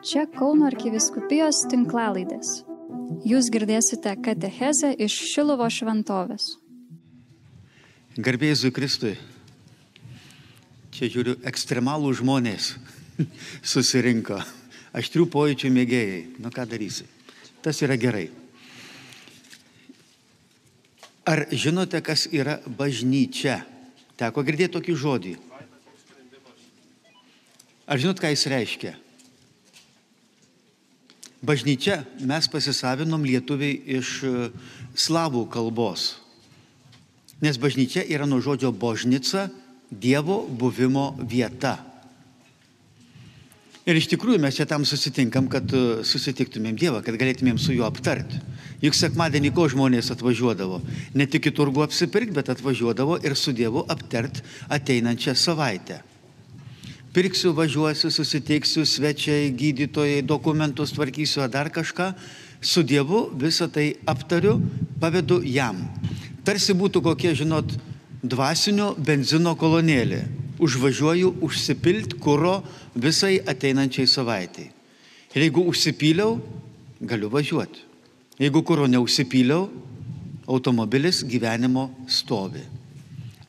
Čia 0.00 0.22
Kauno 0.32 0.64
arkiviskupijos 0.64 1.58
tinklalaidės. 1.68 2.62
Jūs 3.28 3.50
girdėsite 3.52 4.14
katechezę 4.24 4.94
iš 4.96 5.12
Šilovo 5.28 5.66
šventovės. 5.68 6.54
Garbėjai 8.16 8.70
Kristui. 8.72 9.18
Čia 10.96 11.10
žiūriu, 11.12 11.34
ekstremalų 11.44 12.14
žmonės 12.16 12.70
susirinko. 13.74 14.38
Aštrių 14.96 15.26
pojūčių 15.36 15.72
mėgėjai. 15.76 16.24
Nu 16.40 16.48
ką 16.48 16.64
darysi? 16.70 17.04
Tas 17.60 17.82
yra 17.84 18.00
gerai. 18.00 18.30
Ar 21.28 21.44
žinote, 21.52 22.00
kas 22.00 22.24
yra 22.32 22.56
bažnyčia? 22.64 23.60
Teko 24.16 24.48
girdėti 24.48 24.78
tokį 24.80 24.96
žodį. 25.04 25.36
Ar 27.84 28.00
žinot, 28.00 28.16
ką 28.16 28.32
jis 28.32 28.48
reiškia? 28.48 28.96
Bažnyčia 31.40 32.04
mes 32.20 32.44
pasisavinom 32.52 33.24
lietuviai 33.24 33.78
iš 33.96 34.08
e, 34.28 34.32
slavų 34.92 35.46
kalbos. 35.48 36.20
Nes 37.40 37.56
bažnyčia 37.56 38.04
yra 38.04 38.28
nuo 38.28 38.42
žodžio 38.44 38.74
božnica 38.76 39.48
Dievo 39.90 40.44
buvimo 40.44 41.16
vieta. 41.18 41.80
Ir 43.88 43.96
iš 43.96 44.10
tikrųjų 44.12 44.38
mes 44.38 44.54
čia 44.54 44.68
tam 44.68 44.84
susitinkam, 44.84 45.48
kad 45.48 45.64
e, 45.72 46.04
susitiktumėm 46.04 46.76
Dievą, 46.76 47.00
kad 47.00 47.16
galėtumėm 47.16 47.56
su 47.56 47.72
juo 47.72 47.88
aptarti. 47.88 48.36
Juk 48.84 48.92
sekmadienį 49.00 49.54
ko 49.56 49.64
žmonės 49.72 50.12
atvažiuodavo? 50.12 50.82
Ne 51.16 51.24
tik 51.24 51.48
į 51.48 51.56
turgų 51.56 51.88
apsipirkti, 51.88 52.36
bet 52.36 52.52
atvažiuodavo 52.52 53.16
ir 53.24 53.32
su 53.32 53.56
Dievu 53.56 53.88
aptart 53.88 54.44
ateinančią 54.68 55.32
savaitę 55.32 56.02
pirksiu, 57.12 57.52
važiuosiu, 57.54 58.10
susitiksiu, 58.10 58.84
svečiai, 58.86 59.50
gydytojai, 59.50 60.22
dokumentus 60.22 60.92
tvarkysiu 60.94 61.42
ar 61.42 61.50
dar 61.50 61.70
kažką, 61.70 62.12
su 62.60 62.82
Dievu 62.82 63.30
visą 63.34 63.68
tai 63.72 63.94
aptariu, 64.06 64.60
pavedu 65.00 65.40
jam. 65.42 65.82
Tarsi 66.44 66.74
būtų 66.76 67.02
kokie, 67.02 67.34
žinot, 67.34 67.72
dvasinio 68.22 68.94
benzino 68.98 69.56
kolonėlė. 69.56 70.24
Užvažiuoju 70.60 71.38
užsipilt 71.40 72.18
kūro 72.20 72.60
visai 72.94 73.38
ateinančiai 73.48 74.06
savaitai. 74.06 74.68
Ir 75.34 75.46
jeigu 75.46 75.64
užsipyliau, 75.70 76.36
galiu 77.00 77.30
važiuoti. 77.32 77.86
Jeigu 78.40 78.60
kūro 78.66 78.84
neužsipyliau, 78.90 79.70
automobilis 80.50 81.22
gyvenimo 81.24 81.88
stovi. 82.08 82.62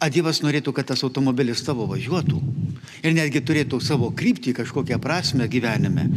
A 0.02 0.10
Dievas 0.10 0.40
norėtų, 0.42 0.74
kad 0.74 0.88
tas 0.94 1.04
automobilis 1.04 1.62
tavo 1.66 1.86
važiuotų 1.90 2.40
ir 3.02 3.16
netgi 3.18 3.42
turėtų 3.46 3.82
savo 3.84 4.12
kryptį, 4.16 4.56
kažkokią 4.62 5.00
prasme 5.02 5.48
gyvenime. 5.52 6.08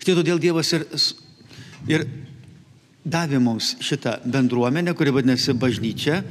Štai 0.00 0.16
todėl 0.18 0.40
Dievas 0.40 0.72
ir, 0.76 0.84
ir 1.88 2.06
davė 3.04 3.40
mums 3.40 3.74
šitą 3.84 4.18
bendruomenę, 4.24 4.96
kuri 4.96 5.12
vadinasi 5.14 5.54
bažnyčia, 5.56 6.22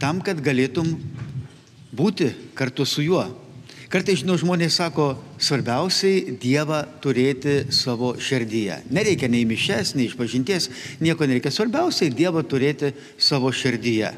tam, 0.00 0.22
kad 0.24 0.40
galėtum 0.40 0.94
būti 1.96 2.30
kartu 2.56 2.86
su 2.88 3.04
juo. 3.04 3.26
Kartai, 3.90 4.14
žinau, 4.14 4.36
žmonės 4.38 4.76
sako, 4.78 5.16
svarbiausiai 5.42 6.36
Dievą 6.38 6.84
turėti 7.02 7.72
savo 7.74 8.12
širdyje. 8.22 8.84
Nereikia 8.94 9.26
nei 9.26 9.42
mišes, 9.48 9.96
nei 9.98 10.06
išpažinties, 10.06 10.68
nieko 11.02 11.26
nereikia. 11.26 11.50
Svarbiausiai 11.50 12.12
Dievą 12.14 12.44
turėti 12.46 12.92
savo 13.18 13.50
širdyje. 13.50 14.12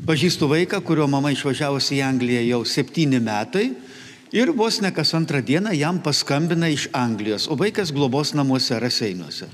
Pažįstu 0.00 0.48
vaiką, 0.48 0.78
kurio 0.80 1.04
mama 1.10 1.28
išvažiavusi 1.34 1.98
į 1.98 2.04
Angliją 2.06 2.40
jau 2.46 2.60
septyni 2.64 3.18
metai 3.20 3.66
ir 4.32 4.48
vos 4.56 4.78
ne 4.80 4.88
kas 4.96 5.12
antrą 5.12 5.42
dieną 5.44 5.74
jam 5.76 5.98
paskambina 6.00 6.70
iš 6.72 6.86
Anglijos, 6.96 7.44
o 7.52 7.56
vaikas 7.58 7.92
globos 7.92 8.32
namuose 8.32 8.78
Raseinuose. 8.80 9.50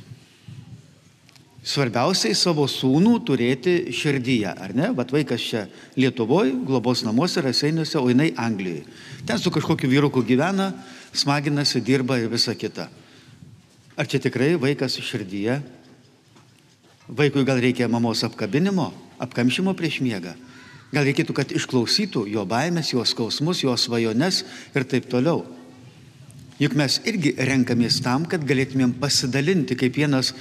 Svarbiausiai 1.66 2.36
savo 2.38 2.68
sūnų 2.70 3.16
turėti 3.26 3.90
širdyje, 3.90 4.52
ar 4.54 4.70
ne? 4.70 4.92
Bet 4.94 5.10
vaikas 5.10 5.42
čia 5.42 5.64
Lietuvoje, 5.98 6.52
globos 6.62 7.02
namuose, 7.02 7.42
Raseinuose, 7.42 7.98
o 7.98 8.06
jinai 8.06 8.28
Anglijoje. 8.38 8.84
Ten 9.26 9.42
su 9.42 9.50
kažkokiu 9.50 9.90
vyruku 9.90 10.22
gyvena, 10.22 10.68
smaginasi, 11.10 11.82
dirba 11.82 12.20
ir 12.22 12.30
visa 12.30 12.54
kita. 12.54 12.86
Ar 13.98 14.06
čia 14.06 14.22
tikrai 14.22 14.54
vaikas 14.62 14.94
širdyje? 15.02 15.58
Vaikui 17.10 17.42
gal 17.42 17.58
reikia 17.58 17.90
mamos 17.90 18.22
apkabinimo? 18.22 19.05
Apkamšymo 19.22 19.74
prieš 19.78 20.00
miegą. 20.04 20.34
Gal 20.94 21.06
reikėtų, 21.08 21.34
kad 21.34 21.50
išklausytų 21.52 22.26
jo 22.30 22.44
baimės, 22.48 22.92
jo 22.94 23.02
skausmus, 23.04 23.64
jo 23.64 23.74
svajones 23.76 24.44
ir 24.74 24.86
taip 24.86 25.08
toliau. 25.10 25.42
Juk 26.56 26.76
mes 26.78 27.00
irgi 27.04 27.34
renkamės 27.36 27.98
tam, 28.04 28.24
kad 28.24 28.44
galėtumėm 28.46 28.94
pasidalinti, 29.00 29.76
kaip 29.76 29.98
vienas 29.98 30.32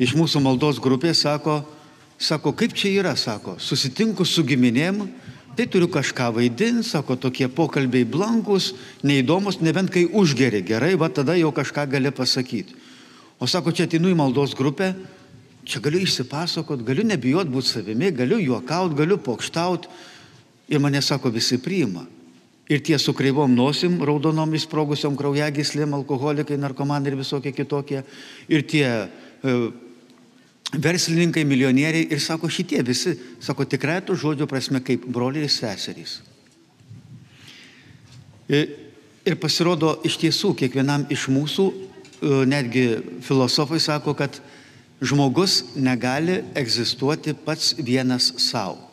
iš 0.00 0.14
mūsų 0.16 0.40
maldos 0.40 0.78
grupės 0.80 1.26
sako, 1.26 1.60
sako, 2.16 2.54
kaip 2.56 2.72
čia 2.72 2.94
yra, 3.02 3.12
sako, 3.18 3.58
susitinku 3.60 4.24
su 4.24 4.46
giminėm, 4.48 5.02
tai 5.58 5.66
turiu 5.66 5.90
kažką 5.92 6.30
vaidinti, 6.38 6.86
sako, 6.88 7.18
tokie 7.20 7.50
pokalbiai 7.50 8.06
blankus, 8.08 8.72
neįdomus, 9.02 9.60
nebent 9.60 9.90
kai 9.92 10.06
užgeri 10.06 10.62
gerai, 10.64 10.94
va 10.96 11.10
tada 11.12 11.36
jau 11.36 11.50
kažką 11.52 11.84
gali 11.90 12.14
pasakyti. 12.14 12.78
O 13.38 13.46
sako, 13.46 13.74
čia 13.74 13.84
atinu 13.90 14.08
į 14.10 14.16
maldos 14.18 14.56
grupę, 14.58 14.94
Čia 15.68 15.82
galiu 15.84 16.00
išsipasakot, 16.00 16.80
galiu 16.80 17.04
nebijot 17.04 17.50
būti 17.52 17.74
savimi, 17.74 18.08
galiu 18.16 18.38
juokaut, 18.40 18.94
galiu 18.96 19.18
pokštaut. 19.20 19.88
Ir 20.68 20.80
mane 20.80 21.02
sako, 21.04 21.28
visi 21.32 21.58
priima. 21.60 22.06
Ir 22.68 22.80
tie 22.84 22.98
su 23.00 23.12
kreivom 23.16 23.52
nosim, 23.56 23.98
raudonom 24.04 24.52
įsprogusiom 24.56 25.16
kraujagyslėm, 25.16 25.92
alkoholikai, 25.96 26.56
narkomanai 26.60 27.12
ir 27.12 27.18
visokie 27.20 27.52
kitokie. 27.56 28.02
Ir 28.48 28.64
tie 28.68 28.84
e, 28.88 29.54
verslininkai, 30.72 31.44
milijonieriai. 31.48 32.08
Ir 32.12 32.20
sako, 32.20 32.48
šitie 32.52 32.80
visi, 32.84 33.14
sako 33.40 33.68
tikrai 33.68 34.00
tų 34.04 34.16
žodžių 34.20 34.48
prasme 34.48 34.80
kaip 34.84 35.04
broliai 35.04 35.48
ir 35.48 35.52
seserys. 35.52 36.18
Ir, 38.48 38.68
ir 39.28 39.40
pasirodo, 39.40 39.98
iš 40.08 40.16
tiesų, 40.20 40.54
kiekvienam 40.60 41.08
iš 41.12 41.28
mūsų, 41.32 41.72
e, 41.72 42.36
netgi 42.48 42.86
filosofai 43.24 43.80
sako, 43.84 44.16
kad 44.16 44.40
žmogus 45.00 45.62
negali 45.76 46.42
egzistuoti 46.54 47.34
pats 47.44 47.74
vienas 47.78 48.32
savo. 48.42 48.88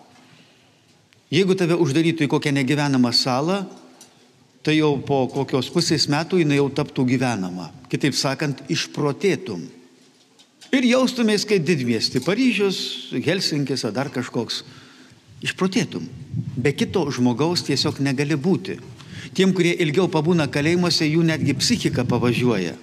Jeigu 1.34 1.56
tave 1.58 1.76
uždarytų 1.82 2.28
į 2.28 2.32
kokią 2.32 2.54
negyvenamą 2.54 3.10
salą, 3.16 3.64
tai 4.66 4.78
jau 4.78 4.94
po 5.02 5.26
kokios 5.30 5.72
pusės 5.74 6.06
metų 6.10 6.44
jinai 6.44 6.60
jau 6.60 6.70
taptų 6.70 7.06
gyvenama. 7.10 7.72
Kitaip 7.90 8.16
sakant, 8.18 8.62
išprotėtum. 8.70 9.66
Ir 10.74 10.86
jaustumės 10.86 11.46
kaip 11.46 11.66
didmiesti- 11.66 12.22
Paryžius, 12.28 13.12
Helsinkis 13.26 13.86
ar 13.86 13.92
dar 13.92 14.10
kažkoks. 14.10 14.64
Išprotėtum. 15.42 16.08
Be 16.58 16.72
kito 16.74 17.06
žmogaus 17.12 17.64
tiesiog 17.64 18.00
negali 18.00 18.36
būti. 18.36 18.80
Tiem, 19.34 19.54
kurie 19.54 19.76
ilgiau 19.82 20.08
pabūna 20.08 20.48
kalėjimuose, 20.48 21.06
jų 21.10 21.24
netgi 21.24 21.54
psichika 21.54 22.04
pavažiuoja. 22.04 22.76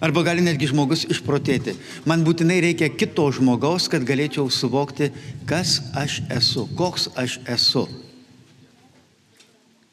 Arba 0.00 0.22
gali 0.26 0.44
netgi 0.44 0.68
žmogus 0.70 1.04
išprotėti. 1.10 1.74
Man 2.06 2.22
būtinai 2.26 2.60
reikia 2.62 2.90
kito 2.92 3.24
žmogaus, 3.34 3.88
kad 3.90 4.06
galėčiau 4.06 4.46
suvokti, 4.52 5.10
kas 5.48 5.80
aš 5.98 6.20
esu, 6.34 6.68
koks 6.78 7.08
aš 7.18 7.40
esu. 7.50 7.86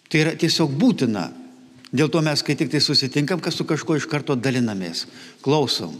Tai 0.09 0.21
yra 0.21 0.35
tiesiog 0.37 0.75
būtina. 0.77 1.31
Dėl 1.95 2.11
to 2.11 2.21
mes, 2.21 2.41
kai 2.43 2.57
tik 2.59 2.69
tai 2.73 2.81
susitinkam, 2.83 3.39
kas 3.41 3.57
su 3.57 3.65
kažkuo 3.65 3.97
iš 3.97 4.05
karto 4.11 4.35
dalinamės, 4.35 5.05
klausom. 5.45 5.95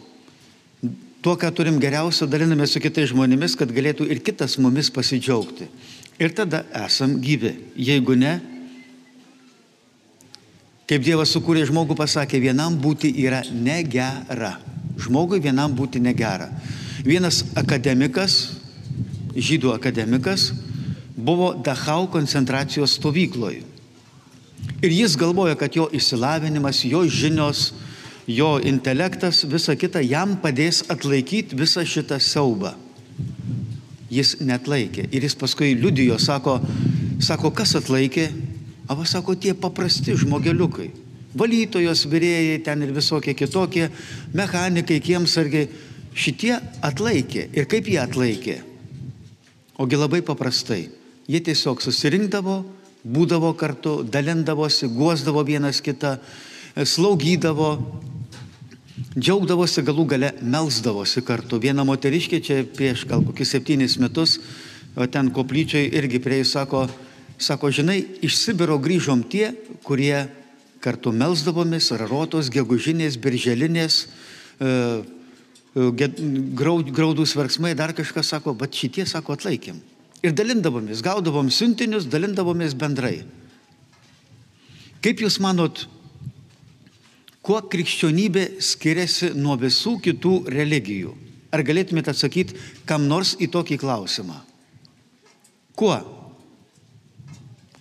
Tuo, 1.25 1.33
ką 1.39 1.49
turim 1.55 1.79
geriausio, 1.81 2.27
dalinamės 2.29 2.75
su 2.75 2.81
kitais 2.83 3.09
žmonėmis, 3.09 3.55
kad 3.57 3.71
galėtų 3.73 4.05
ir 4.11 4.19
kitas 4.21 4.59
mumis 4.61 4.91
pasidžiaugti. 4.93 5.65
Ir 6.21 6.35
tada 6.35 6.61
esam 6.85 7.15
gyvi. 7.23 7.55
Jeigu 7.79 8.13
ne, 8.19 8.35
Kaip 10.85 11.01
Dievas 11.01 11.31
sukūrė 11.33 11.63
žmogų, 11.65 11.95
pasakė, 11.97 12.37
vienam 12.43 12.75
būti 12.77 13.09
yra 13.23 13.39
negera. 13.49 14.51
Žmogui 15.01 15.39
vienam 15.41 15.73
būti 15.73 15.97
negera. 15.97 16.51
Vienas 17.01 17.41
akademikas, 17.57 18.59
žydų 19.33 19.73
akademikas, 19.73 20.51
buvo 21.17 21.55
Dachau 21.65 22.05
koncentracijos 22.13 22.99
stovykloje. 22.99 23.63
Ir 24.85 24.93
jis 24.93 25.17
galvoja, 25.17 25.57
kad 25.57 25.73
jo 25.73 25.87
išsilavinimas, 25.89 26.83
jo 26.85 27.01
žinios, 27.09 27.71
jo 28.29 28.59
intelektas, 28.61 29.41
visa 29.49 29.73
kita 29.73 30.05
jam 30.05 30.37
padės 30.41 30.83
atlaikyti 30.93 31.57
visą 31.57 31.81
šitą 31.81 32.21
siaubą. 32.21 32.75
Jis 34.13 34.37
net 34.45 34.69
laikė. 34.69 35.09
Ir 35.09 35.25
jis 35.25 35.33
paskui 35.33 35.73
liudijo, 35.73 36.19
sako, 36.21 36.59
sako, 37.17 37.49
kas 37.57 37.73
atlaikė, 37.81 38.29
Ava 38.87 39.05
sako, 39.05 39.33
tie 39.35 39.55
paprasti 39.57 40.13
žmogeliukai. 40.13 40.91
Valytojos, 41.35 42.05
vyrėjai, 42.07 42.61
ten 42.63 42.85
ir 42.85 42.93
visokie 42.95 43.33
kitokie, 43.35 43.89
mechanikai, 44.37 45.01
kiemsargiai. 45.03 45.67
Šitie 46.15 46.53
atlaikė. 46.85 47.49
Ir 47.57 47.65
kaip 47.67 47.89
jie 47.91 47.99
atlaikė? 47.99 48.59
Ogi 49.81 49.97
labai 49.99 50.21
paprastai. 50.23 50.85
Jie 51.27 51.41
tiesiog 51.43 51.81
susirinkdavo, 51.83 52.61
būdavo 53.03 53.51
kartu, 53.57 53.97
dalindavosi, 54.07 54.87
guosdavo 54.93 55.43
vienas 55.43 55.81
kitą, 55.83 56.15
slaugydavo, 56.77 57.71
džiaugdavosi 59.17 59.83
galų 59.85 60.05
gale, 60.13 60.31
melsdavosi 60.41 61.25
kartu. 61.25 61.59
Viena 61.59 61.83
moteriškė 61.87 62.39
čia 62.43 62.61
prieš 62.77 63.05
gal 63.09 63.25
kokius 63.25 63.51
septynis 63.55 63.97
metus, 63.99 64.37
ten 65.11 65.33
koplyčiai 65.35 65.89
irgi 65.99 66.21
prie 66.23 66.39
jų 66.41 66.47
sako, 66.53 66.85
sako, 67.37 67.71
žinai, 67.71 67.99
iš 68.25 68.37
Sibiro 68.39 68.77
grįžom 68.81 69.23
tie, 69.29 69.51
kurie 69.85 70.27
kartu 70.83 71.11
melsdavomės, 71.15 71.91
rarotos, 71.97 72.51
gegužinės, 72.53 73.17
birželinės, 73.21 74.05
e, 74.59 74.69
e, 75.75 76.09
graudus 76.55 77.35
verksmai, 77.35 77.73
dar 77.75 77.95
kažkas 77.97 78.29
sako, 78.35 78.53
bet 78.53 78.77
šitie, 78.77 79.07
sako, 79.09 79.35
atlaikėm. 79.35 79.81
Ir 80.25 80.33
dalindavomės, 80.33 81.03
gaudavom 81.05 81.51
siuntinius, 81.53 82.07
dalindavomės 82.09 82.77
bendrai. 82.77 83.19
Kaip 85.05 85.21
Jūs 85.21 85.37
manot, 85.43 85.83
kuo 87.45 87.59
krikščionybė 87.61 88.55
skiriasi 88.63 89.35
nuo 89.37 89.57
visų 89.61 89.99
kitų 90.01 90.33
religijų? 90.49 91.13
Ar 91.53 91.61
galėtumėte 91.63 92.11
atsakyti 92.11 92.57
kam 92.89 93.05
nors 93.07 93.35
į 93.39 93.51
tokį 93.53 93.77
klausimą? 93.83 94.41
Kuo? 95.77 96.14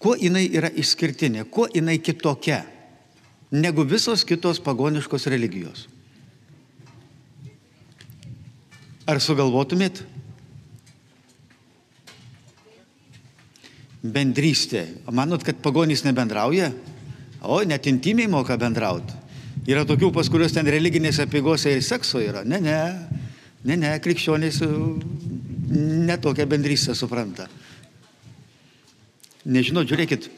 Kuo 0.05 0.13
jinai 0.21 0.45
yra 0.53 0.69
išskirtinė, 0.69 1.47
kuo 1.49 1.65
jinai 1.73 1.97
kitokia? 2.05 2.61
negu 3.55 3.85
visos 3.87 4.25
kitos 4.27 4.59
pagoniškos 4.59 5.29
religijos. 5.31 5.87
Ar 9.07 9.21
sugalvotumėt? 9.21 10.01
Bendrystė. 14.05 14.87
Manot, 15.13 15.45
kad 15.45 15.61
pagonys 15.65 16.03
nebendrauja? 16.05 16.73
O, 17.45 17.61
net 17.69 17.87
intimiai 17.89 18.29
moka 18.33 18.57
bendrauti. 18.61 19.23
Yra 19.69 19.85
tokių, 19.89 20.11
pas 20.13 20.29
kurios 20.29 20.53
ten 20.57 20.67
religinėse 20.69 21.25
apygose 21.25 21.73
ir 21.73 21.85
sekso 21.85 22.21
yra. 22.21 22.43
Ne, 22.45 22.59
ne, 22.65 22.79
ne, 23.65 23.77
ne, 23.81 23.93
krikščionys 24.03 24.61
uh, 24.65 24.75
netokią 26.09 26.49
bendrystę 26.49 26.97
supranta. 26.97 27.47
Nežinau, 29.45 29.85
žiūrėkit, 29.85 30.31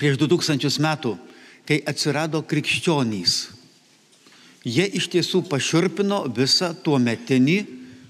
prieš 0.00 0.16
2000 0.20 0.80
metų 0.80 1.16
kai 1.66 1.82
atsirado 1.84 2.40
krikščionys. 2.46 3.34
Jie 4.66 4.86
iš 4.98 5.10
tiesų 5.12 5.44
paširpino 5.50 6.24
visą 6.34 6.72
tuo 6.74 6.98
metinį 7.02 7.58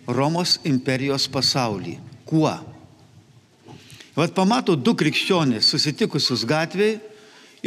Romos 0.06 0.60
imperijos 0.64 1.26
pasaulį. 1.28 1.96
Kuo? 2.28 2.52
Vat 4.16 4.32
pamato 4.36 4.76
du 4.76 4.94
krikščionys 4.96 5.66
susitikusius 5.72 6.46
gatvėje 6.48 7.00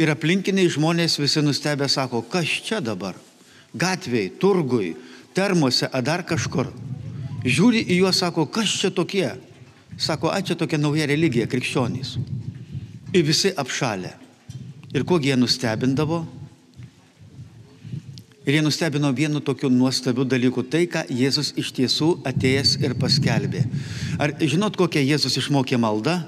ir 0.00 0.10
aplinkiniai 0.10 0.70
žmonės 0.72 1.18
visi 1.20 1.42
nustebę 1.44 1.86
sako, 1.92 2.24
kas 2.26 2.48
čia 2.64 2.80
dabar? 2.80 3.18
Gatvėje, 3.76 4.32
turgui, 4.42 4.94
termose, 5.36 5.86
ar 5.86 6.02
dar 6.02 6.24
kažkur. 6.26 6.72
Žiūri 7.44 7.84
į 7.86 8.00
juos, 8.00 8.18
sako, 8.18 8.48
kas 8.50 8.72
čia 8.80 8.90
tokie? 8.90 9.28
Sako, 10.00 10.30
a 10.32 10.40
čia 10.40 10.56
tokia 10.56 10.80
nauja 10.80 11.04
religija, 11.04 11.44
krikščionys. 11.50 12.14
Ir 13.12 13.24
visi 13.26 13.50
apšalę. 13.52 14.14
Ir 14.96 15.04
kuo 15.04 15.18
jie 15.20 15.36
nustebindavo? 15.36 16.22
Ir 18.48 18.56
jie 18.56 18.62
nustebino 18.64 19.10
vienu 19.12 19.42
tokiu 19.44 19.68
nuostabiu 19.68 20.24
dalyku- 20.24 20.64
tai, 20.72 20.86
ką 20.86 21.04
Jėzus 21.12 21.52
iš 21.60 21.72
tiesų 21.76 22.22
atėjęs 22.24 22.80
ir 22.80 22.94
paskelbė. 22.94 23.66
Ar 24.18 24.32
žinot, 24.40 24.76
kokią 24.76 25.04
Jėzus 25.04 25.36
išmokė 25.36 25.76
maldą? 25.76 26.26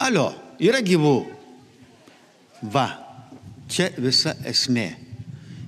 Alio, 0.00 0.34
yra 0.58 0.82
gyvų. 0.82 1.26
Va, 2.62 2.98
čia 3.68 3.90
visa 3.96 4.34
esmė. 4.44 4.96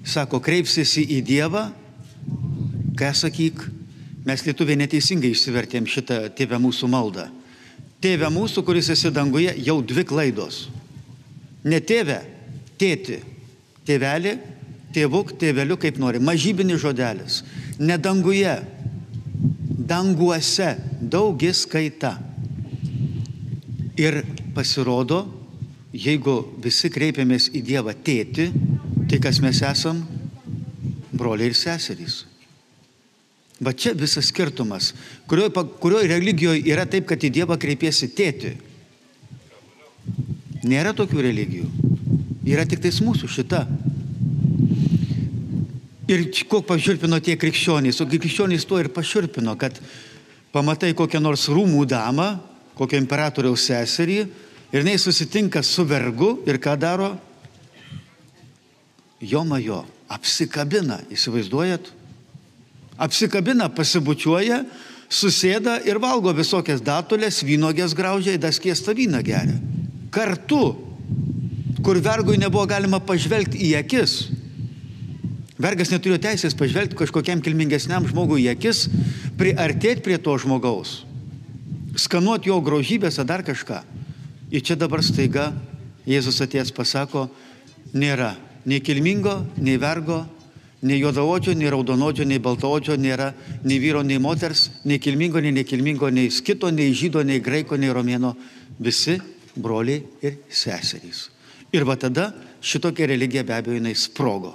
Sako, 0.05 0.41
kreipsiesi 0.41 1.07
į 1.07 1.23
Dievą, 1.23 1.73
ką 2.97 3.15
sakyk, 3.15 3.71
mes 4.27 4.45
lietuviai 4.47 4.79
neteisingai 4.81 5.31
išsivertėm 5.35 5.87
šitą 5.89 6.25
tėvę 6.37 6.59
mūsų 6.63 6.89
maldą. 6.91 7.29
Tėve 8.03 8.29
mūsų, 8.31 8.63
kuris 8.63 8.93
esi 8.95 9.11
danguje, 9.11 9.53
jau 9.67 9.81
dvi 9.83 10.05
klaidos. 10.07 10.69
Ne 11.67 11.81
tėve, 11.83 12.21
tėti. 12.79 13.19
Tėvelį, 13.89 14.35
tėvuk, 14.95 15.33
tėveliu, 15.41 15.79
kaip 15.81 15.99
nori. 15.99 16.21
Mažybinis 16.23 16.79
žodelis. 16.83 17.41
Ne 17.81 17.97
danguje, 17.99 18.55
danguose 19.89 20.77
daugis 21.01 21.65
kaita. 21.71 22.15
Ir 23.99 24.21
pasirodo, 24.55 25.25
jeigu 25.91 26.39
visi 26.63 26.91
kreipiamės 26.95 27.51
į 27.51 27.65
Dievą 27.67 27.97
tėti, 28.07 28.51
tai 29.11 29.19
kas 29.25 29.43
mes 29.43 29.63
esam? 29.67 30.05
Broliai 31.11 31.51
ir 31.51 31.59
seserys. 31.59 32.23
Va 33.59 33.73
čia 33.75 33.93
visas 33.99 34.31
skirtumas. 34.31 34.93
Kurioje 35.27 35.51
kurio 35.83 36.03
religijoje 36.07 36.63
yra 36.71 36.87
taip, 36.87 37.09
kad 37.11 37.23
į 37.23 37.33
Dievą 37.41 37.59
kreipiesi 37.59 38.11
tėti. 38.15 38.55
Nėra 40.69 40.95
tokių 40.95 41.25
religijų. 41.27 41.67
Yra 42.47 42.65
tik 42.69 42.83
tais 42.85 43.01
mūsų 43.03 43.31
šita. 43.31 43.65
Ir 46.09 46.25
ko 46.49 46.63
paširpino 46.65 47.19
tie 47.21 47.35
krikščionys, 47.37 47.99
o 48.01 48.07
krikščionys 48.09 48.65
to 48.65 48.79
ir 48.81 48.89
paširpino, 48.95 49.53
kad 49.61 49.77
pamatai 50.55 50.95
kokią 50.97 51.21
nors 51.21 51.51
rūmų 51.53 51.83
damą, 51.91 52.31
kokią 52.79 53.03
imperatoriaus 53.03 53.67
seserį, 53.69 54.23
ir 54.73 54.81
jinai 54.81 54.97
susitinka 55.03 55.61
su 55.67 55.85
vergu 55.85 56.39
ir 56.49 56.63
ką 56.63 56.79
daro? 56.81 57.11
Jo 59.21 59.43
majo, 59.45 59.83
apsikabina, 60.09 61.03
įsivaizduojat? 61.13 61.98
Apsikabina, 62.99 63.69
pasibučiuoja, 63.73 64.63
susėda 65.09 65.79
ir 65.89 66.01
valgo 66.03 66.33
visokias 66.37 66.83
datulės, 66.85 67.41
vynogės 67.47 67.95
graužia, 67.97 68.37
daskiestą 68.41 68.95
vyną 68.99 69.23
geria. 69.25 69.57
Kartu, 70.13 70.77
kur 71.85 72.01
vergui 72.05 72.39
nebuvo 72.41 72.67
galima 72.69 73.01
pažvelgti 73.01 73.61
į 73.71 73.75
akis. 73.81 74.19
Vergas 75.59 75.91
neturėjo 75.91 76.21
teisės 76.23 76.55
pažvelgti 76.55 76.99
kažkokiam 76.99 77.41
kilmingesniam 77.43 78.07
žmogui 78.07 78.45
į 78.45 78.53
akis, 78.53 78.87
priartėti 79.39 80.05
prie 80.05 80.19
to 80.23 80.37
žmogaus, 80.39 81.01
skanuoti 81.99 82.53
jo 82.53 82.61
grožybės 82.63 83.19
ar 83.19 83.27
dar 83.27 83.43
kažką. 83.47 83.81
Ir 84.55 84.63
čia 84.65 84.79
dabar 84.79 85.03
staiga 85.05 85.51
Jėzus 86.09 86.39
atėjęs 86.41 86.71
pasako, 86.73 87.27
nėra 87.93 88.33
nei 88.69 88.81
kilmingo, 88.85 89.43
nei 89.61 89.77
vergo, 89.81 90.23
Nei 90.79 91.01
juodaodžio, 91.01 91.57
nei 91.59 91.71
raudonodžio, 91.75 92.23
nei 92.29 92.39
baltaodžio 92.39 92.95
nėra 93.01 93.33
nei 93.67 93.81
vyro, 93.83 94.05
nei 94.07 94.21
moters, 94.23 94.69
nei 94.87 95.01
kilmingo, 95.03 95.41
nei 95.43 95.51
nekilmingo, 95.57 96.11
nei 96.15 96.31
skito, 96.31 96.71
nei 96.71 96.93
žydo, 96.95 97.25
nei 97.27 97.41
graiko, 97.43 97.75
nei 97.75 97.91
romėno. 97.91 98.37
Visi 98.79 99.17
broliai 99.59 100.05
ir 100.23 100.39
seserys. 100.47 101.27
Ir 101.75 101.83
va 101.85 101.99
tada 101.99 102.31
šitokia 102.63 103.11
religija 103.11 103.43
be 103.43 103.57
abejo 103.57 103.75
jinai 103.81 103.97
sprogo. 103.99 104.55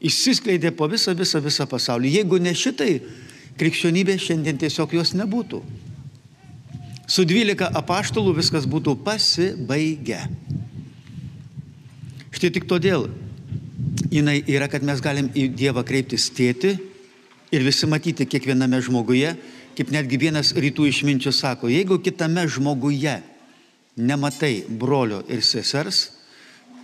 Išsiskleidė 0.00 0.72
po 0.72 0.88
visą, 0.88 1.12
visą, 1.12 1.42
visą 1.44 1.68
pasaulį. 1.68 2.14
Jeigu 2.16 2.40
ne 2.40 2.56
šitai, 2.56 2.94
krikščionybė 3.60 4.16
šiandien 4.16 4.58
tiesiog 4.64 4.96
jos 4.96 5.12
nebūtų. 5.12 5.60
Su 7.10 7.26
dvylika 7.28 7.68
apaštalų 7.76 8.32
viskas 8.38 8.64
būtų 8.70 8.96
pasibaigę. 9.04 10.22
Štai 12.32 12.52
tik 12.54 12.64
todėl 12.70 13.10
jinai 14.08 14.40
yra, 14.48 14.68
kad 14.70 14.84
mes 14.86 15.02
galim 15.02 15.28
į 15.34 15.48
Dievą 15.52 15.84
kreiptis 15.86 16.30
tėti 16.32 16.76
ir 17.50 17.66
visi 17.66 17.88
matyti 17.90 18.26
kiekviename 18.28 18.80
žmoguje, 18.84 19.34
kaip 19.76 19.92
netgi 19.92 20.18
vienas 20.20 20.54
rytų 20.56 20.88
išminčių 20.90 21.32
sako, 21.34 21.70
jeigu 21.72 22.00
kitame 22.02 22.46
žmoguje 22.48 23.18
nematai 24.00 24.64
brolio 24.68 25.20
ir 25.28 25.42
sesers, 25.44 26.08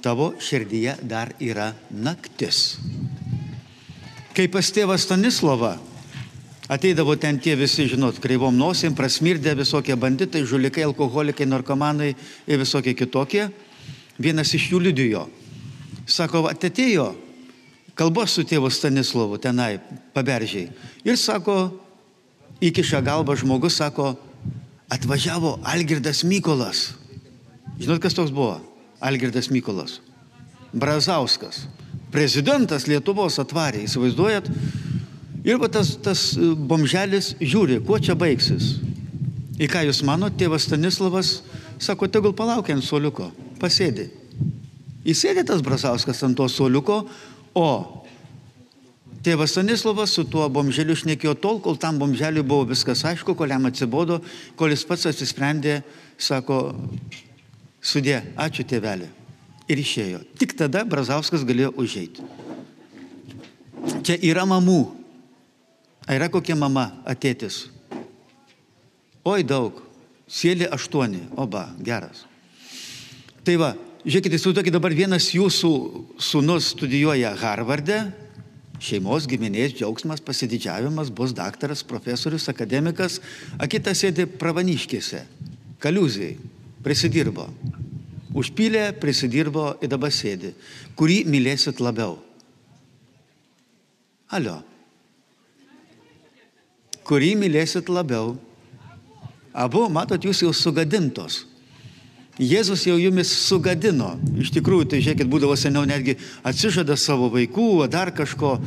tavo 0.05 0.35
širdyje 0.43 0.99
dar 1.03 1.33
yra 1.41 1.73
naktis. 1.91 2.77
Kai 4.37 4.51
pas 4.53 4.69
tėvą 4.69 4.99
Stanislavą 5.01 5.77
ateidavo 6.69 7.15
ten 7.17 7.39
tie 7.41 7.55
visi, 7.57 7.87
žinot, 7.89 8.19
kreivom 8.21 8.55
nosim, 8.59 8.95
prasmirdė 8.95 9.55
visokie 9.57 9.97
banditai, 9.97 10.45
žulikai, 10.45 10.85
alkoholikai, 10.85 11.47
narkomanai 11.49 12.13
ir 12.13 12.61
visokie 12.61 12.93
kitokie, 12.99 13.49
vienas 14.19 14.53
iš 14.57 14.71
jų 14.73 14.83
liudijo 14.89 15.25
Sako, 16.07 16.47
atėjo 16.51 17.11
kalbos 17.97 18.37
su 18.37 18.45
tėvu 18.47 18.71
Stanislovu 18.71 19.41
tenai, 19.43 19.79
paberžiai. 20.15 20.69
Ir 21.07 21.19
sako, 21.19 21.73
įkiša 22.63 23.01
galvą 23.05 23.35
žmogus, 23.41 23.79
sako, 23.81 24.15
atvažiavo 24.93 25.57
Algirdas 25.67 26.23
Mykolas. 26.25 26.93
Žinot, 27.81 28.01
kas 28.05 28.15
toks 28.17 28.31
buvo? 28.35 28.61
Algirdas 29.01 29.51
Mykolas. 29.51 29.99
Brazauskas. 30.77 31.65
Prezidentas 32.13 32.87
Lietuvos 32.89 33.41
atvarė, 33.43 33.83
įsivaizduojat? 33.89 34.47
Ir 35.47 35.59
va 35.63 35.69
tas, 35.71 35.93
tas 36.03 36.33
e, 36.35 36.53
bomželis 36.55 37.35
žiūri, 37.41 37.81
kuo 37.87 37.99
čia 38.03 38.17
baigsis. 38.19 38.77
Į 39.57 39.69
ką 39.73 39.85
jūs 39.89 40.03
manote, 40.07 40.39
tėvas 40.43 40.67
Stanislavas 40.69 41.41
sako, 41.83 42.09
tegul 42.11 42.35
palaukia 42.37 42.77
ant 42.77 42.85
soliuko, 42.85 43.31
pasėdi. 43.61 44.09
Įsėdė 45.07 45.45
tas 45.47 45.63
Brazauskas 45.63 46.23
ant 46.27 46.35
to 46.39 46.49
suoliuko, 46.51 47.05
o 47.55 47.69
tėvas 49.23 49.55
Stanislavas 49.55 50.17
su 50.17 50.25
tuo 50.27 50.49
bomželiu 50.51 50.97
šnekėjo 50.99 51.37
tol, 51.39 51.61
kol 51.63 51.79
tam 51.79 52.01
bomželiui 52.03 52.43
buvo 52.47 52.67
viskas 52.73 53.05
aišku, 53.07 53.37
kol 53.39 53.55
jam 53.55 53.69
atsibodo, 53.71 54.19
kol 54.59 54.75
jis 54.75 54.83
pats 54.87 55.07
atsisprendė, 55.13 55.81
sako, 56.19 56.75
sudė, 57.79 58.21
ačiū 58.35 58.67
tėvelį. 58.67 59.13
Ir 59.67 59.83
išėjo. 59.83 60.21
Tik 60.39 60.55
tada 60.59 60.85
Brazauskas 60.87 61.43
galėjo 61.47 61.73
užeiti. 61.83 62.23
Čia 64.07 64.19
yra 64.27 64.47
mamų. 64.47 64.81
Ar 66.07 66.21
yra 66.21 66.29
kokia 66.31 66.55
mama 66.59 66.93
atėtis? 67.07 67.65
Oi 69.27 69.43
daug. 69.43 69.83
Sėlė 70.31 70.69
aštuoni. 70.75 71.25
Oba, 71.39 71.69
geras. 71.83 72.25
Tai 73.47 73.55
va, 73.59 73.73
žiūrėkite, 74.07 74.39
įsivaizduokit 74.39 74.75
dabar 74.75 74.95
vienas 74.95 75.27
jūsų 75.35 75.71
sūnus 76.23 76.71
studijuoja 76.77 77.33
Harvarde, 77.41 78.05
šeimos 78.83 79.27
giminės 79.27 79.75
džiaugsmas, 79.75 80.23
pasididžiavimas, 80.23 81.11
bus 81.11 81.35
daktaras, 81.35 81.83
profesorius, 81.87 82.47
akademikas, 82.53 83.19
o 83.59 83.67
kitas 83.71 84.05
sėdi 84.05 84.29
pravaniškėse, 84.29 85.25
kaliuzijai, 85.83 86.37
prisidirbo. 86.85 87.49
Užpylė, 88.37 88.91
prisidirbo 89.01 89.71
ir 89.81 89.91
dabar 89.91 90.13
sėdi. 90.13 90.53
Kurį 90.97 91.23
mylėsit 91.33 91.81
labiau? 91.81 92.19
Alio. 94.29 94.59
Kurį 97.07 97.33
mylėsit 97.41 97.89
labiau? 97.89 98.35
Abu, 99.57 99.87
matot, 99.89 100.21
jūs 100.21 100.43
jau 100.45 100.53
sugadintos. 100.53 101.47
Jėzus 102.37 102.83
jau 102.85 102.99
jumis 103.01 103.31
sugadino. 103.33 104.13
Iš 104.37 104.51
tikrųjų, 104.59 104.91
tai 104.93 105.01
žiūrėkit, 105.01 105.29
būdavo 105.33 105.57
seniau 105.57 105.87
netgi 105.89 106.19
atsižada 106.45 106.97
savo 107.01 107.31
vaikų, 107.33 107.87
dar 107.89 108.13
kažko. 108.13 108.59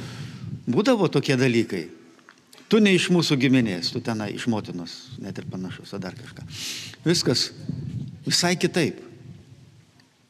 Būdavo 0.69 1.09
tokie 1.13 1.37
dalykai. 1.37 1.85
Tu 2.69 2.81
ne 2.81 2.93
iš 2.93 3.07
mūsų 3.13 3.37
giminės, 3.41 3.91
tu 3.93 4.01
tenai 4.05 4.31
iš 4.35 4.45
motinos, 4.49 4.95
net 5.21 5.37
ir 5.41 5.45
panašus, 5.49 5.93
ar 5.93 6.01
dar 6.01 6.17
kažką. 6.17 6.45
Viskas 7.05 7.49
visai 8.25 8.55
kitaip. 8.61 8.99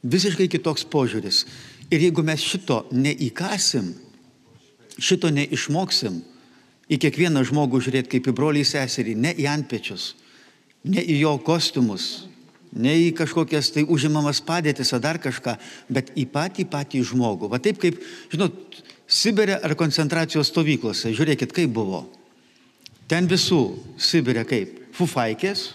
Visiškai 0.00 0.48
kitoks 0.48 0.86
požiūris. 0.88 1.44
Ir 1.92 2.06
jeigu 2.06 2.24
mes 2.24 2.40
šito 2.40 2.84
neįkasim, 2.92 3.92
šito 5.00 5.28
neišmoksim, 5.32 6.20
į 6.90 6.98
kiekvieną 7.00 7.42
žmogų 7.48 7.80
žiūrėti 7.84 8.16
kaip 8.16 8.30
į 8.30 8.34
brolį 8.36 8.64
seserį, 8.68 9.16
ne 9.16 9.32
į 9.36 9.46
antpečius, 9.50 10.14
ne 10.84 11.02
į 11.02 11.20
jo 11.22 11.34
kostiumus, 11.44 12.29
ne 12.72 12.94
į 13.08 13.10
kažkokias 13.18 13.72
tai 13.74 13.84
užimamas 13.88 14.40
padėtis 14.44 14.92
ar 14.94 15.02
dar 15.02 15.18
kažką, 15.22 15.56
bet 15.90 16.12
į 16.18 16.26
patį 16.30 16.66
patį 16.70 17.02
žmogų. 17.10 17.50
Va 17.50 17.62
taip 17.62 17.80
kaip, 17.82 18.00
žinot, 18.32 18.82
Sibirė 19.10 19.56
ar 19.58 19.72
koncentracijos 19.74 20.52
stovyklose, 20.52 21.10
žiūrėkit, 21.18 21.50
kaip 21.50 21.72
buvo. 21.74 22.04
Ten 23.10 23.26
visų 23.26 23.58
Sibirė 23.98 24.44
kaip? 24.46 24.76
Fufaikės, 24.94 25.72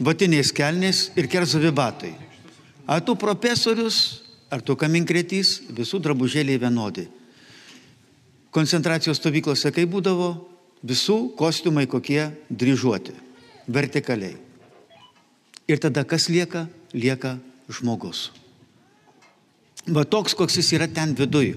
vatiniais 0.00 0.54
kelnės 0.56 1.10
ir 1.20 1.28
kerzovi 1.28 1.68
batai. 1.76 2.14
Ar 2.88 3.02
tu 3.04 3.12
profesorius, 3.20 4.22
ar 4.48 4.64
tu 4.64 4.72
kaminkretys, 4.78 5.66
visų 5.68 6.00
drabužėliai 6.00 6.62
vienodi. 6.62 7.04
Koncentracijos 8.56 9.20
stovyklose 9.20 9.68
kaip 9.76 9.92
būdavo, 9.92 10.30
visų 10.86 11.34
kostiumai 11.36 11.84
kokie 11.90 12.30
dryžuoti, 12.48 13.12
vertikaliai. 13.68 14.36
Ir 15.66 15.80
tada 15.82 16.04
kas 16.06 16.28
lieka? 16.30 16.68
Lieka 16.94 17.36
žmogus. 17.68 18.30
Va 19.86 20.04
toks, 20.06 20.34
koks 20.34 20.58
jis 20.58 20.72
yra 20.78 20.86
ten 20.90 21.14
viduj. 21.18 21.54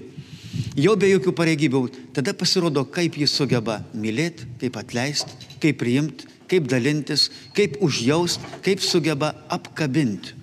Jau 0.78 0.96
be 0.98 1.08
jokių 1.10 1.32
pareigybių. 1.34 1.82
Tada 2.14 2.34
pasirodo, 2.34 2.82
kaip 2.86 3.18
jis 3.18 3.34
sugeba 3.34 3.80
mylėti, 3.94 4.48
kaip 4.58 4.78
atleisti, 4.78 5.34
kaip 5.62 5.78
priimti, 5.82 6.26
kaip 6.50 6.66
dalintis, 6.70 7.28
kaip 7.54 7.78
užjaust, 7.82 8.42
kaip 8.66 8.82
sugeba 8.82 9.32
apkabinti. 9.50 10.34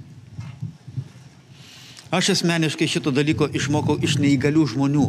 Aš 2.08 2.32
asmeniškai 2.38 2.88
šito 2.88 3.12
dalyko 3.12 3.50
išmokau 3.52 3.98
iš 4.00 4.16
neįgalių 4.24 4.64
žmonių. 4.72 5.08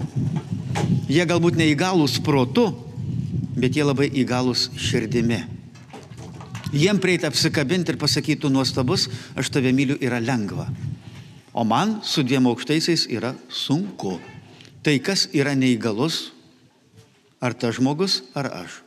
Jie 1.06 1.22
galbūt 1.30 1.54
neįgalūs 1.60 2.18
protu, 2.26 2.72
bet 3.54 3.78
jie 3.78 3.86
labai 3.86 4.10
įgalūs 4.18 4.66
širdimi. 4.74 5.57
Jiem 6.72 6.98
prieiti 7.00 7.24
apsikabinti 7.24 7.94
ir 7.94 7.98
pasakyti, 8.00 8.50
nuostabus, 8.52 9.08
aš 9.36 9.48
tave 9.52 9.72
myliu, 9.72 9.96
yra 10.04 10.20
lengva. 10.20 10.68
O 11.56 11.64
man 11.64 12.00
su 12.04 12.22
dviem 12.22 12.46
aukštaisiais 12.46 13.06
yra 13.08 13.32
sunku. 13.48 14.18
Tai 14.84 14.94
kas 15.00 15.26
yra 15.32 15.56
neįgalus? 15.56 16.28
Ar 17.40 17.54
tas 17.54 17.78
žmogus, 17.78 18.20
ar 18.36 18.50
aš? 18.64 18.82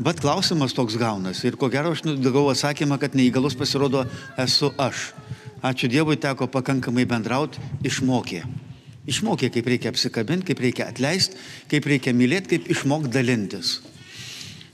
Bet 0.00 0.22
klausimas 0.22 0.72
toks 0.72 0.96
gaunas. 0.96 1.42
Ir 1.44 1.58
ko 1.60 1.68
gero 1.68 1.92
aš 1.92 2.00
gavau 2.24 2.48
atsakymą, 2.52 2.96
kad 3.00 3.16
neįgalus 3.18 3.56
pasirodo 3.58 4.06
esu 4.40 4.70
aš. 4.80 5.10
Ačiū 5.60 5.90
Dievui 5.92 6.16
teko 6.16 6.48
pakankamai 6.48 7.04
bendrauti, 7.04 7.60
išmokė. 7.84 8.40
Išmokė, 9.10 9.50
kaip 9.52 9.66
reikia 9.68 9.92
apsikabinti, 9.92 10.48
kaip 10.48 10.62
reikia 10.64 10.86
atleisti, 10.88 11.36
kaip 11.68 11.84
reikia 11.84 12.14
mylėti, 12.16 12.54
kaip 12.54 12.70
išmokti 12.72 13.12
dalintis. 13.12 13.80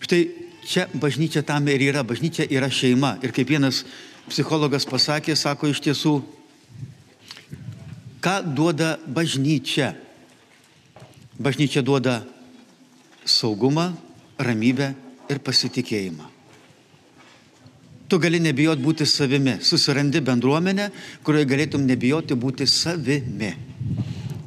Štai 0.07 0.31
čia 0.63 0.87
bažnyčia 0.95 1.43
tam 1.43 1.67
ir 1.67 1.83
yra. 1.83 2.07
Bažnyčia 2.07 2.47
yra 2.47 2.71
šeima. 2.71 3.17
Ir 3.27 3.35
kaip 3.35 3.51
vienas 3.51 3.83
psichologas 4.31 4.87
pasakė, 4.87 5.35
sako 5.35 5.73
iš 5.73 5.83
tiesų, 5.83 6.13
ką 8.23 8.37
duoda 8.55 8.95
bažnyčia? 9.03 9.97
Bažnyčia 11.43 11.83
duoda 11.83 12.21
saugumą, 13.27 13.91
ramybę 14.39 14.93
ir 15.27 15.43
pasitikėjimą. 15.43 16.31
Tu 18.07 18.23
gali 18.23 18.39
nebijoti 18.39 18.87
būti 18.87 19.11
savimi. 19.11 19.59
Susirandi 19.59 20.23
bendruomenę, 20.23 20.93
kurioje 21.27 21.51
galėtum 21.51 21.83
nebijoti 21.83 22.39
būti 22.39 22.71
savimi. 22.71 23.51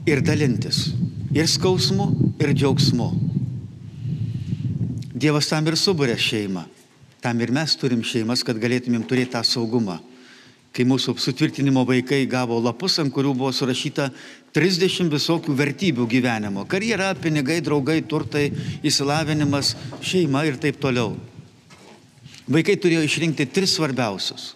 Ir 0.08 0.24
dalintis. 0.24 0.94
Ir 1.36 1.52
skausmu, 1.52 2.08
ir 2.40 2.56
džiaugsmu. 2.56 3.29
Dievas 5.20 5.50
tam 5.52 5.68
ir 5.68 5.76
subūrė 5.76 6.16
šeimą. 6.16 6.64
Tam 7.20 7.42
ir 7.44 7.52
mes 7.52 7.74
turim 7.76 8.00
šeimas, 8.06 8.46
kad 8.48 8.60
galėtumėm 8.62 9.04
turėti 9.08 9.34
tą 9.34 9.42
saugumą. 9.44 9.98
Kai 10.72 10.86
mūsų 10.88 11.16
sutvirtinimo 11.20 11.82
vaikai 11.84 12.22
gavo 12.30 12.60
lapus, 12.62 13.00
ant 13.02 13.12
kurių 13.12 13.34
buvo 13.36 13.50
surašyta 13.52 14.08
30 14.56 15.10
visokių 15.12 15.56
vertybių 15.58 16.06
gyvenimo- 16.08 16.64
karjera, 16.72 17.12
pinigai, 17.16 17.60
draugai, 17.60 18.00
turtai, 18.02 18.52
įsilavinimas, 18.84 19.76
šeima 20.00 20.46
ir 20.48 20.56
taip 20.58 20.80
toliau. 20.80 21.18
Vaikai 22.48 22.78
turėjo 22.78 23.04
išrinkti 23.04 23.52
tris 23.52 23.76
svarbiausius. 23.76 24.54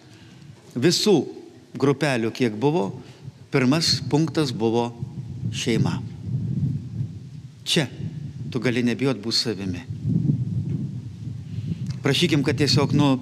Visų 0.74 1.28
grupelių, 1.76 2.32
kiek 2.32 2.52
buvo, 2.58 3.02
pirmas 3.50 4.00
punktas 4.08 4.50
buvo 4.50 4.94
šeima. 5.52 6.00
Čia 7.64 7.88
tu 8.50 8.60
gali 8.60 8.82
nebijot 8.82 9.20
būti 9.20 9.34
savimi. 9.34 10.23
Prašykim, 12.04 12.42
kad 12.44 12.58
tiesiog 12.60 12.92
nu, 12.92 13.14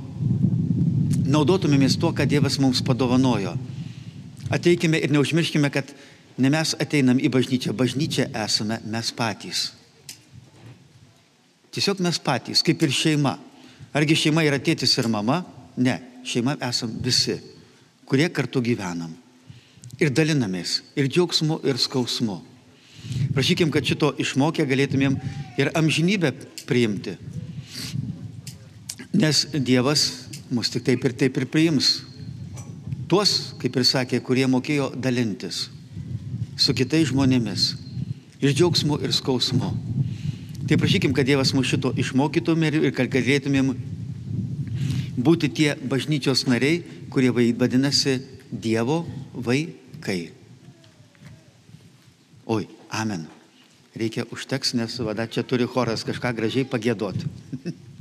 naudotumėmės 1.31 1.95
tuo, 2.03 2.11
ką 2.11 2.27
Dievas 2.27 2.59
mums 2.59 2.81
padovanojo. 2.83 3.55
Ateikime 4.51 4.99
ir 4.99 5.13
neužmirškime, 5.15 5.71
kad 5.71 5.93
ne 6.43 6.51
mes 6.51 6.75
ateinam 6.83 7.21
į 7.23 7.31
bažnyčią, 7.31 7.77
bažnyčia 7.79 8.27
esame 8.43 8.81
mes 8.91 9.13
patys. 9.15 9.69
Tiesiog 11.73 12.03
mes 12.03 12.19
patys, 12.19 12.65
kaip 12.67 12.83
ir 12.83 12.91
šeima. 12.93 13.37
Argi 13.95 14.17
šeima 14.19 14.43
yra 14.45 14.59
tėtis 14.59 14.97
ir 14.99 15.07
mama? 15.13 15.45
Ne, 15.79 16.01
šeima 16.27 16.57
esam 16.67 16.91
visi, 17.05 17.39
kurie 18.09 18.27
kartu 18.35 18.61
gyvenam. 18.67 19.15
Ir 20.03 20.11
dalinamės, 20.11 20.81
ir 20.99 21.07
džiaugsmu, 21.07 21.61
ir 21.71 21.79
skausmu. 21.79 22.41
Prašykim, 23.33 23.71
kad 23.71 23.87
šito 23.87 24.11
išmokę 24.21 24.67
galėtumėm 24.67 25.21
ir 25.61 25.71
amžinybę 25.79 26.35
priimti. 26.67 27.15
Nes 29.13 29.45
Dievas 29.53 30.29
mus 30.49 30.71
tik 30.73 30.85
taip 30.85 31.05
ir 31.05 31.13
taip 31.13 31.37
ir 31.37 31.47
priims. 31.49 32.01
Tuos, 33.09 33.53
kaip 33.61 33.77
ir 33.77 33.85
sakė, 33.85 34.23
kurie 34.25 34.47
mokėjo 34.49 34.89
dalintis 34.97 35.67
su 36.57 36.73
kitais 36.77 37.11
žmonėmis. 37.11 37.73
Ir 38.43 38.55
džiaugsmu, 38.57 38.99
ir 39.05 39.13
skausmu. 39.15 39.73
Tai 40.69 40.79
prašykim, 40.81 41.13
kad 41.17 41.27
Dievas 41.29 41.53
mūsų 41.55 41.75
šito 41.75 41.93
išmokytum 41.99 42.65
ir 42.69 42.79
kad 42.97 43.11
galėtumėm 43.13 43.75
būti 45.21 45.51
tie 45.53 45.75
bažnyčios 45.77 46.47
nariai, 46.49 46.83
kurie 47.13 47.31
vadinasi 47.33 48.21
Dievo 48.51 49.03
vaikai. 49.33 50.33
Oi, 52.49 52.67
amen. 52.91 53.29
Reikia 53.93 54.25
užteks, 54.33 54.73
nes 54.79 54.97
vada 55.05 55.29
čia 55.29 55.45
turi 55.45 55.69
choras 55.69 56.05
kažką 56.09 56.33
gražiai 56.37 56.69
pagėdoti. 56.69 57.29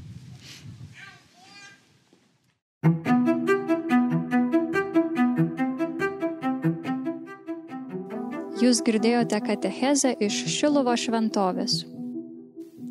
Jūs 8.61 8.83
girdėjote 8.85 9.39
katechezę 9.41 10.11
iš 10.21 10.35
Šilovo 10.53 10.93
šventovės. 10.93 11.79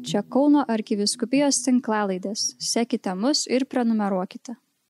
Čia 0.03 0.25
Kauno 0.27 0.65
arkiviskupijos 0.67 1.61
tinklalaidės. 1.62 2.57
Sekite 2.59 3.15
mus 3.15 3.45
ir 3.47 3.69
prenumeruokite. 3.71 4.57